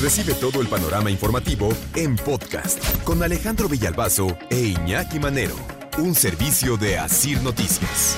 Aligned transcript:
Recibe 0.00 0.32
todo 0.34 0.60
el 0.60 0.68
panorama 0.68 1.10
informativo 1.10 1.70
en 1.96 2.14
podcast 2.14 3.02
con 3.02 3.20
Alejandro 3.24 3.68
Villalbazo 3.68 4.38
e 4.48 4.68
Iñaki 4.68 5.18
Manero, 5.18 5.56
un 5.98 6.14
servicio 6.14 6.76
de 6.76 6.96
Asir 6.96 7.42
Noticias. 7.42 8.16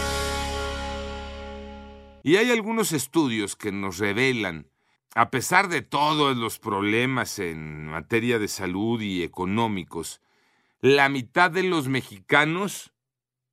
Y 2.23 2.37
hay 2.37 2.51
algunos 2.51 2.93
estudios 2.93 3.57
que 3.57 3.73
nos 3.73 3.97
revelan, 3.97 4.67
a 5.15 5.31
pesar 5.31 5.69
de 5.69 5.81
todos 5.81 6.37
los 6.37 6.59
problemas 6.59 7.39
en 7.39 7.87
materia 7.87 8.39
de 8.39 8.49
salud 8.49 9.01
y 9.01 9.23
económicos, 9.23 10.21
la 10.83 11.09
mitad 11.09 11.51
de 11.51 11.63
los 11.63 11.89
mexicanos, 11.89 12.93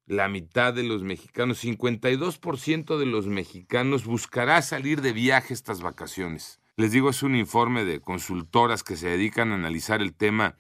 la 0.06 0.28
mitad 0.28 0.74
de 0.74 0.84
los 0.84 1.02
mexicanos, 1.02 1.64
52% 1.64 2.98
de 2.98 3.06
los 3.06 3.28
mexicanos 3.28 4.04
buscará 4.04 4.62
salir 4.62 5.00
de 5.00 5.14
viaje 5.14 5.54
estas 5.54 5.82
vacaciones. 5.82 6.60
Les 6.78 6.92
digo, 6.92 7.10
es 7.10 7.24
un 7.24 7.36
informe 7.36 7.86
de 7.86 8.02
consultoras 8.02 8.84
que 8.84 8.98
se 8.98 9.10
dedican 9.10 9.52
a 9.52 9.56
analizar 9.56 10.00
el 10.00 10.14
tema 10.14 10.58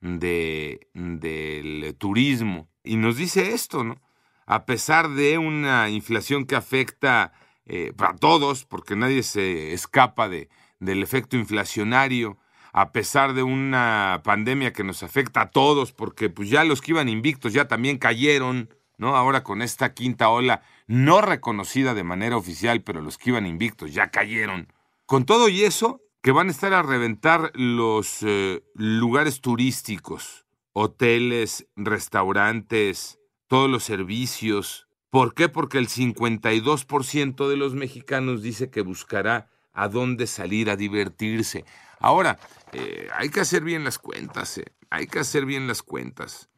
de, 0.00 0.88
del 0.94 1.94
turismo. 1.96 2.68
Y 2.82 2.96
nos 2.96 3.16
dice 3.16 3.52
esto, 3.52 3.84
¿no? 3.84 4.00
A 4.46 4.66
pesar 4.66 5.10
de 5.10 5.38
una 5.38 5.88
inflación 5.88 6.44
que 6.44 6.56
afecta 6.56 7.32
eh, 7.66 7.92
para 7.96 8.16
todos, 8.16 8.64
porque 8.64 8.96
nadie 8.96 9.22
se 9.22 9.72
escapa 9.72 10.28
de, 10.28 10.48
del 10.80 11.04
efecto 11.04 11.36
inflacionario, 11.36 12.36
a 12.72 12.90
pesar 12.90 13.32
de 13.34 13.44
una 13.44 14.22
pandemia 14.24 14.72
que 14.72 14.82
nos 14.82 15.04
afecta 15.04 15.42
a 15.42 15.50
todos, 15.50 15.92
porque 15.92 16.30
pues 16.30 16.50
ya 16.50 16.64
los 16.64 16.80
que 16.80 16.90
iban 16.90 17.08
invictos 17.08 17.52
ya 17.52 17.68
también 17.68 17.98
cayeron, 17.98 18.70
¿no? 18.98 19.14
Ahora 19.14 19.44
con 19.44 19.62
esta 19.62 19.94
quinta 19.94 20.30
ola 20.30 20.62
no 20.88 21.20
reconocida 21.20 21.94
de 21.94 22.02
manera 22.02 22.36
oficial, 22.36 22.82
pero 22.82 23.00
los 23.02 23.18
que 23.18 23.30
iban 23.30 23.46
invictos 23.46 23.94
ya 23.94 24.10
cayeron. 24.10 24.66
Con 25.10 25.24
todo 25.24 25.48
y 25.48 25.64
eso, 25.64 26.02
que 26.22 26.30
van 26.30 26.46
a 26.46 26.50
estar 26.52 26.72
a 26.72 26.84
reventar 26.84 27.50
los 27.56 28.18
eh, 28.22 28.62
lugares 28.74 29.40
turísticos, 29.40 30.46
hoteles, 30.72 31.66
restaurantes, 31.74 33.18
todos 33.48 33.68
los 33.68 33.82
servicios. 33.82 34.86
¿Por 35.10 35.34
qué? 35.34 35.48
Porque 35.48 35.78
el 35.78 35.88
52% 35.88 37.48
de 37.48 37.56
los 37.56 37.74
mexicanos 37.74 38.40
dice 38.40 38.70
que 38.70 38.82
buscará 38.82 39.50
a 39.72 39.88
dónde 39.88 40.28
salir 40.28 40.70
a 40.70 40.76
divertirse. 40.76 41.64
Ahora, 41.98 42.38
eh, 42.72 43.08
hay 43.12 43.30
que 43.30 43.40
hacer 43.40 43.64
bien 43.64 43.82
las 43.82 43.98
cuentas, 43.98 44.58
eh. 44.58 44.66
hay 44.90 45.08
que 45.08 45.18
hacer 45.18 45.44
bien 45.44 45.66
las 45.66 45.82
cuentas. 45.82 46.50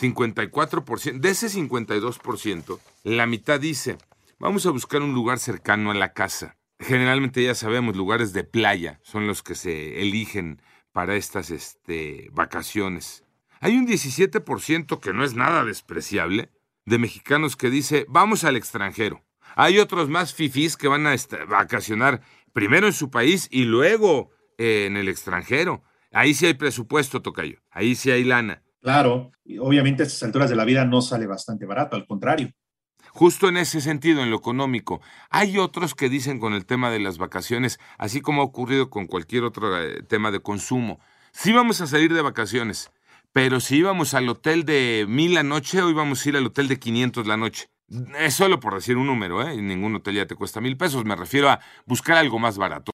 54%, 0.00 1.18
de 1.18 1.30
ese 1.30 1.48
52%, 1.48 2.78
la 3.02 3.26
mitad 3.26 3.58
dice, 3.58 3.98
vamos 4.38 4.64
a 4.64 4.70
buscar 4.70 5.02
un 5.02 5.12
lugar 5.12 5.40
cercano 5.40 5.90
a 5.90 5.94
la 5.94 6.12
casa. 6.12 6.56
Generalmente 6.78 7.42
ya 7.42 7.54
sabemos, 7.54 7.96
lugares 7.96 8.32
de 8.32 8.44
playa 8.44 9.00
son 9.02 9.26
los 9.26 9.42
que 9.42 9.54
se 9.54 10.02
eligen 10.02 10.60
para 10.92 11.16
estas 11.16 11.50
este, 11.50 12.28
vacaciones. 12.32 13.24
Hay 13.60 13.76
un 13.76 13.86
17% 13.86 15.00
que 15.00 15.12
no 15.12 15.24
es 15.24 15.34
nada 15.34 15.64
despreciable 15.64 16.50
de 16.84 16.98
mexicanos 16.98 17.56
que 17.56 17.70
dice, 17.70 18.06
vamos 18.08 18.44
al 18.44 18.56
extranjero. 18.56 19.24
Hay 19.56 19.78
otros 19.78 20.08
más 20.08 20.34
fifís 20.34 20.76
que 20.76 20.88
van 20.88 21.06
a 21.06 21.14
vacacionar 21.48 22.20
primero 22.52 22.86
en 22.86 22.92
su 22.92 23.10
país 23.10 23.48
y 23.50 23.64
luego 23.64 24.30
eh, 24.58 24.86
en 24.86 24.96
el 24.96 25.08
extranjero. 25.08 25.82
Ahí 26.12 26.34
sí 26.34 26.46
hay 26.46 26.54
presupuesto, 26.54 27.22
Tocayo. 27.22 27.58
Ahí 27.70 27.94
sí 27.94 28.10
hay 28.10 28.24
lana. 28.24 28.62
Claro, 28.80 29.32
obviamente 29.60 30.02
a 30.02 30.06
estas 30.06 30.22
alturas 30.22 30.50
de 30.50 30.56
la 30.56 30.64
vida 30.64 30.84
no 30.84 31.02
sale 31.02 31.26
bastante 31.26 31.66
barato, 31.66 31.96
al 31.96 32.06
contrario. 32.06 32.50
Justo 33.16 33.48
en 33.48 33.56
ese 33.56 33.80
sentido, 33.80 34.22
en 34.22 34.28
lo 34.28 34.36
económico. 34.36 35.00
Hay 35.30 35.56
otros 35.56 35.94
que 35.94 36.10
dicen 36.10 36.38
con 36.38 36.52
el 36.52 36.66
tema 36.66 36.90
de 36.90 37.00
las 37.00 37.16
vacaciones, 37.16 37.80
así 37.96 38.20
como 38.20 38.42
ha 38.42 38.44
ocurrido 38.44 38.90
con 38.90 39.06
cualquier 39.06 39.44
otro 39.44 39.80
eh, 39.80 40.02
tema 40.02 40.30
de 40.30 40.40
consumo, 40.40 41.00
sí 41.32 41.50
vamos 41.54 41.80
a 41.80 41.86
salir 41.86 42.12
de 42.12 42.20
vacaciones, 42.20 42.90
pero 43.32 43.60
si 43.60 43.78
íbamos 43.78 44.12
al 44.12 44.28
hotel 44.28 44.66
de 44.66 45.06
mil 45.08 45.32
la 45.32 45.44
noche 45.44 45.80
o 45.80 45.88
íbamos 45.88 46.26
a 46.26 46.28
ir 46.28 46.36
al 46.36 46.44
hotel 46.44 46.68
de 46.68 46.78
500 46.78 47.26
la 47.26 47.38
noche. 47.38 47.70
Es 48.18 48.34
solo 48.34 48.60
por 48.60 48.74
decir 48.74 48.98
un 48.98 49.06
número, 49.06 49.48
¿eh? 49.48 49.56
Ningún 49.62 49.94
hotel 49.94 50.16
ya 50.16 50.26
te 50.26 50.34
cuesta 50.34 50.60
mil 50.60 50.76
pesos. 50.76 51.06
Me 51.06 51.16
refiero 51.16 51.48
a 51.48 51.60
buscar 51.86 52.18
algo 52.18 52.38
más 52.38 52.58
barato. 52.58 52.84